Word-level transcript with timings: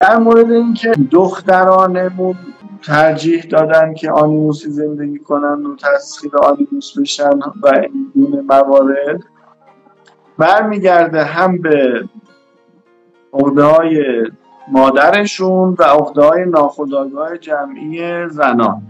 در 0.00 0.16
مورد 0.16 0.52
اینکه 0.52 0.92
دخترانمون 1.10 2.36
ترجیح 2.82 3.42
دادن 3.42 3.94
که 3.94 4.10
آنیموسی 4.10 4.70
زندگی 4.70 5.18
کنن 5.18 5.66
و 5.66 5.76
تسخیر 5.76 6.30
آنیموس 6.42 6.98
بشن 6.98 7.38
و 7.38 7.68
این 7.82 8.12
گونه 8.14 8.42
موارد 8.42 9.20
برمیگرده 10.38 11.24
هم 11.24 11.58
به 11.58 12.04
عقده 13.32 13.62
های 13.62 14.04
مادرشون 14.72 15.76
و 15.78 15.82
عقده 15.82 16.22
های 16.22 16.44
ناخداگاه 16.44 17.38
جمعی 17.38 18.28
زنان. 18.28 18.82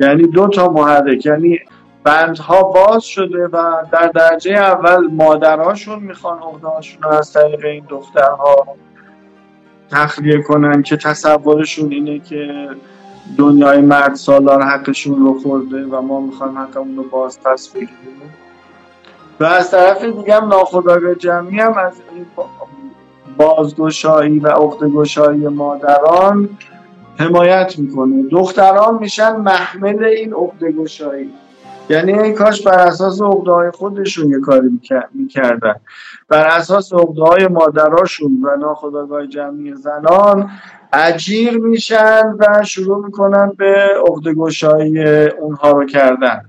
یعنی 0.00 0.26
دو 0.26 0.48
تا 0.48 0.68
محرک 0.68 1.26
یعنی 1.26 1.58
بندها 2.04 2.62
باز 2.62 3.04
شده 3.04 3.46
و 3.46 3.72
در 3.92 4.06
درجه 4.06 4.52
اول 4.52 5.06
مادرهاشون 5.06 5.98
می‌خوان 5.98 6.38
عقده 6.38 6.68
رو 7.02 7.08
از 7.08 7.32
طریق 7.32 7.64
این 7.64 7.84
دخترها 7.88 8.66
تخلیه 9.90 10.42
کنن 10.42 10.82
که 10.82 10.96
تصورشون 10.96 11.92
اینه 11.92 12.18
که 12.18 12.68
دنیای 13.38 13.80
مرد 13.80 14.14
سالار 14.14 14.62
حقشون 14.62 15.26
رو 15.26 15.40
خورده 15.40 15.84
و 15.84 16.00
ما 16.00 16.20
می‌خوایم 16.20 16.58
حقمون 16.58 16.96
رو 16.96 17.02
باز 17.02 17.40
پس 17.40 17.68
بگیریم. 17.68 18.34
و 19.40 19.44
از 19.44 19.70
طرف 19.70 20.04
دیگه 20.04 20.34
هم 20.34 20.48
ناخداگاه 20.48 21.14
جمعی 21.14 21.60
هم 21.60 21.78
از 21.78 21.92
این 22.14 22.26
بازگشایی 23.36 24.38
و 24.38 24.48
عقدگشایی 24.48 25.48
مادران 25.48 26.48
حمایت 27.18 27.78
می‌کنه. 27.78 28.22
دختران 28.30 28.98
میشن 29.00 29.36
محمل 29.36 30.04
این 30.04 30.34
عقدگشایی. 30.34 31.30
یعنی 31.90 32.12
این 32.12 32.34
کاش 32.34 32.62
بر 32.62 32.78
اساس 32.78 33.22
عقده 33.22 33.50
های 33.50 33.70
خودشون 33.70 34.30
یه 34.30 34.40
کاری 34.40 34.80
می‌کردن. 35.14 35.74
بر 36.28 36.46
اساس 36.46 36.92
عقده 36.92 37.22
های 37.22 37.48
مادراشون 37.48 38.44
و 38.44 38.56
ناخداگاه 38.56 39.26
جمعی 39.26 39.74
زنان 39.74 40.50
اجیر 40.92 41.58
میشن 41.58 42.36
و 42.38 42.64
شروع 42.64 43.04
می‌کنن 43.04 43.52
به 43.58 43.88
عقده 44.08 44.30
اونها 45.38 45.70
رو 45.70 45.86
کردن. 45.86 46.44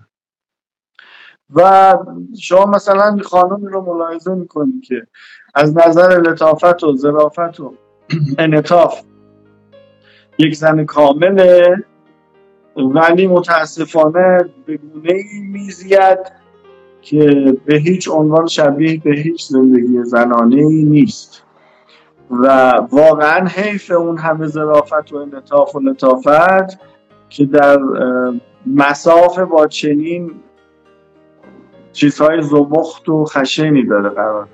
و 1.56 1.98
شما 2.40 2.66
مثلا 2.66 3.18
خانمی 3.24 3.68
رو 3.68 3.82
ملاحظه 3.82 4.36
می‌کنید 4.36 4.84
که 4.84 5.08
از 5.56 5.78
نظر 5.78 6.22
لطافت 6.22 6.84
و 6.84 6.98
ظرافت 6.98 7.60
و 7.60 7.74
انطاف 8.38 9.02
یک 10.38 10.56
زن 10.56 10.86
کامله 10.86 11.84
ولی 12.76 13.28
متاسفانه 13.28 14.50
به 14.66 14.78
گونه 14.78 15.14
ای 15.14 15.40
میزید 15.40 16.20
که 17.02 17.58
به 17.66 17.76
هیچ 17.76 18.10
عنوان 18.10 18.48
شبیه 18.48 19.02
به 19.04 19.12
هیچ 19.12 19.48
زندگی 19.48 20.04
زنانه 20.04 20.56
ای 20.56 20.84
نیست. 20.84 21.44
و 22.32 22.72
واقعا 22.92 23.48
حیف 23.48 23.92
اون 23.92 24.18
همه 24.18 24.48
ظرافت 24.48 25.14
و 25.14 25.16
انطاف 25.16 25.76
و 25.76 25.80
لطافت 25.80 26.80
که 27.30 27.46
در 27.46 27.80
مساف 28.66 29.40
با 29.40 29.68
چنین 29.68 30.32
چیزهای 31.94 32.42
زمخت 32.42 33.10
و 33.10 33.26
خشنی 33.26 33.86
داره 33.86 34.10
قرار 34.10 34.48